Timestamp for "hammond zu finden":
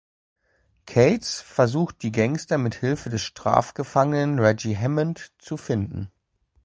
4.75-6.11